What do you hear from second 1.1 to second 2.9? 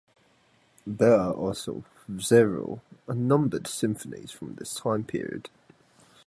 are also several